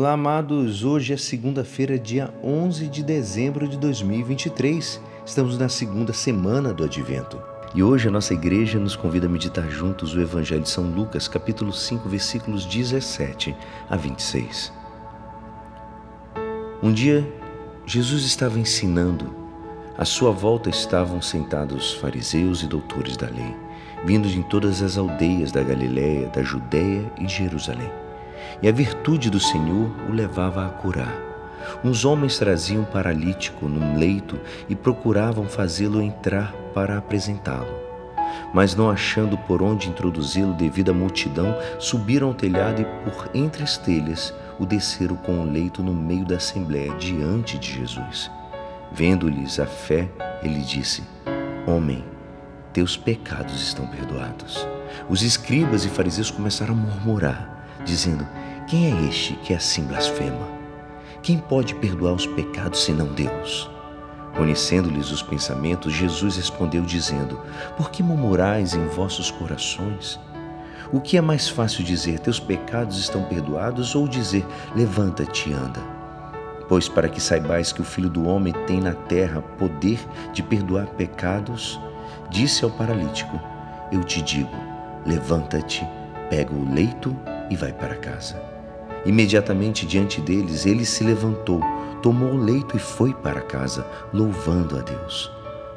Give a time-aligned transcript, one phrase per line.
[0.00, 0.84] Olá, amados.
[0.84, 5.00] Hoje é segunda-feira, dia 11 de dezembro de 2023.
[5.26, 7.42] Estamos na segunda semana do Advento.
[7.74, 11.26] E hoje a nossa igreja nos convida a meditar juntos o Evangelho de São Lucas,
[11.26, 13.56] capítulo 5, versículos 17
[13.90, 14.72] a 26.
[16.80, 17.28] Um dia,
[17.84, 19.34] Jesus estava ensinando.
[19.98, 23.52] À sua volta estavam sentados fariseus e doutores da lei,
[24.04, 27.90] vindos de todas as aldeias da Galiléia, da Judéia e Jerusalém
[28.62, 31.28] e a virtude do Senhor o levava a curar.
[31.84, 34.38] Uns homens traziam um paralítico num leito
[34.68, 37.78] e procuravam fazê-lo entrar para apresentá-lo.
[38.52, 43.62] Mas não achando por onde introduzi-lo devido à multidão, subiram ao telhado e por entre
[43.62, 48.30] as telhas o desceram com o leito no meio da assembléia diante de Jesus.
[48.90, 50.08] Vendo-lhes a fé,
[50.42, 51.02] ele disse:
[51.66, 52.04] Homem,
[52.72, 54.66] teus pecados estão perdoados.
[55.08, 58.26] Os escribas e fariseus começaram a murmurar, dizendo:
[58.68, 60.46] quem é este que assim blasfema?
[61.22, 63.70] Quem pode perdoar os pecados senão Deus?
[64.36, 67.40] Conhecendo-lhes os pensamentos, Jesus respondeu, dizendo:
[67.78, 70.20] Por que murmurais em vossos corações?
[70.92, 75.80] O que é mais fácil dizer, teus pecados estão perdoados, ou dizer, levanta-te e anda?
[76.68, 79.98] Pois para que saibais que o Filho do Homem tem na terra poder
[80.34, 81.80] de perdoar pecados,
[82.28, 83.40] disse ao paralítico:
[83.90, 84.54] Eu te digo,
[85.06, 85.88] levanta-te,
[86.28, 87.16] pega o leito
[87.50, 88.40] e vai para casa.
[89.04, 91.60] Imediatamente diante deles, ele se levantou,
[92.02, 95.30] tomou o leito e foi para casa, louvando a Deus.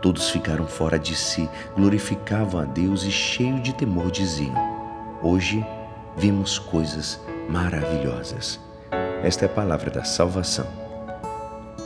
[0.00, 4.54] Todos ficaram fora de si, glorificavam a Deus e, cheio de temor, diziam:
[5.22, 5.64] Hoje
[6.16, 8.60] vimos coisas maravilhosas.
[9.22, 10.66] Esta é a palavra da salvação.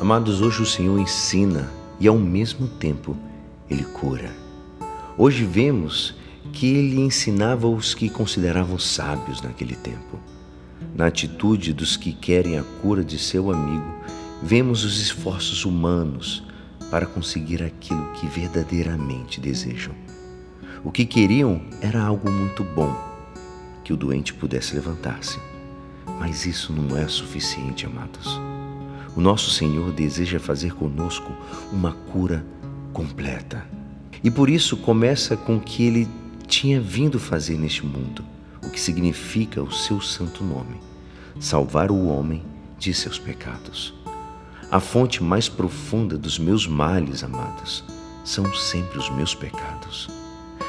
[0.00, 1.70] Amados, hoje o Senhor ensina
[2.00, 3.16] e, ao mesmo tempo,
[3.68, 4.30] Ele cura.
[5.16, 6.16] Hoje vemos
[6.52, 10.18] que Ele ensinava os que consideravam sábios naquele tempo.
[10.94, 13.94] Na atitude dos que querem a cura de seu amigo,
[14.42, 16.42] vemos os esforços humanos
[16.90, 19.94] para conseguir aquilo que verdadeiramente desejam.
[20.82, 22.94] O que queriam era algo muito bom,
[23.84, 25.38] que o doente pudesse levantar-se.
[26.18, 28.40] Mas isso não é suficiente, amados.
[29.14, 31.32] O nosso Senhor deseja fazer conosco
[31.72, 32.44] uma cura
[32.92, 33.66] completa.
[34.22, 36.08] E por isso começa com que ele
[36.50, 38.24] tinha vindo fazer neste mundo
[38.60, 40.80] o que significa o seu santo nome,
[41.38, 42.42] salvar o homem
[42.76, 43.94] de seus pecados.
[44.68, 47.84] A fonte mais profunda dos meus males, amados,
[48.24, 50.08] são sempre os meus pecados.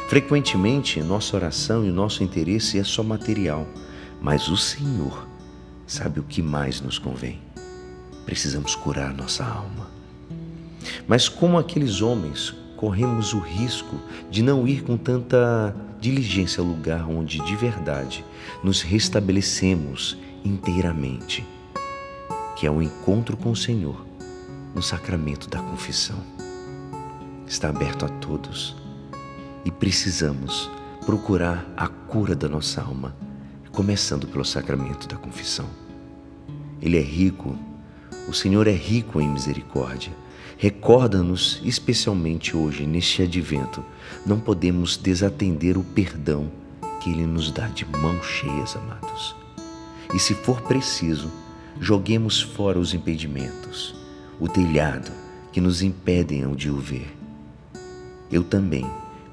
[0.08, 3.68] Frequentemente, nossa oração e nosso interesse é só material,
[4.22, 5.28] mas o Senhor
[5.88, 7.42] sabe o que mais nos convém.
[8.24, 9.90] Precisamos curar nossa alma.
[11.08, 13.96] Mas como aqueles homens, corremos o risco
[14.32, 18.26] de não ir com tanta diligência ao lugar onde de verdade
[18.64, 21.48] nos restabelecemos inteiramente,
[22.56, 24.04] que é o encontro com o Senhor
[24.74, 26.18] no sacramento da confissão.
[27.46, 28.76] Está aberto a todos
[29.64, 30.68] e precisamos
[31.06, 33.16] procurar a cura da nossa alma,
[33.72, 35.68] começando pelo sacramento da confissão.
[36.82, 37.56] Ele é rico,
[38.28, 40.12] o Senhor é rico em misericórdia
[40.58, 43.84] Recorda-nos, especialmente hoje, neste advento,
[44.26, 46.52] não podemos desatender o perdão
[47.02, 49.36] que Ele nos dá de mãos cheias, amados.
[50.14, 51.32] E se for preciso,
[51.80, 53.96] joguemos fora os impedimentos,
[54.40, 55.12] o telhado
[55.52, 57.12] que nos impedem de o ver.
[58.32, 58.86] Eu também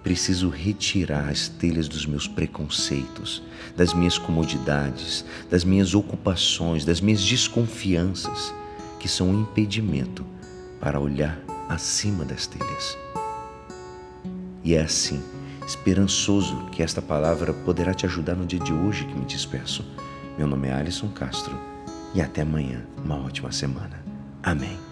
[0.02, 3.42] preciso retirar as telhas dos meus preconceitos,
[3.76, 8.54] das minhas comodidades, das minhas ocupações, das minhas desconfianças,
[8.98, 10.24] que são um impedimento
[10.80, 12.96] para olhar acima das telhas.
[14.64, 15.22] E é assim,
[15.66, 19.84] esperançoso, que esta palavra poderá te ajudar no dia de hoje que me despeço.
[20.36, 21.58] Meu nome é Alisson Castro
[22.14, 24.02] e até amanhã, uma ótima semana.
[24.42, 24.87] Amém.